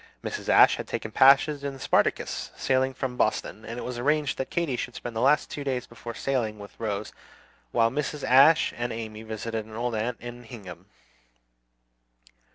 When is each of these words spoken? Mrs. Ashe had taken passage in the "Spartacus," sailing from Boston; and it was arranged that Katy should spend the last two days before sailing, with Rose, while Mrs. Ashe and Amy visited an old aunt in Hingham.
Mrs. 0.23 0.49
Ashe 0.49 0.77
had 0.77 0.87
taken 0.87 1.11
passage 1.11 1.63
in 1.63 1.73
the 1.75 1.79
"Spartacus," 1.79 2.49
sailing 2.57 2.95
from 2.95 3.17
Boston; 3.17 3.63
and 3.63 3.77
it 3.77 3.83
was 3.83 3.99
arranged 3.99 4.39
that 4.39 4.49
Katy 4.49 4.75
should 4.75 4.95
spend 4.95 5.15
the 5.15 5.19
last 5.21 5.51
two 5.51 5.63
days 5.63 5.85
before 5.85 6.15
sailing, 6.15 6.57
with 6.57 6.73
Rose, 6.79 7.13
while 7.71 7.91
Mrs. 7.91 8.27
Ashe 8.27 8.73
and 8.75 8.91
Amy 8.91 9.21
visited 9.21 9.63
an 9.67 9.75
old 9.75 9.93
aunt 9.93 10.19
in 10.19 10.41
Hingham. 10.41 10.87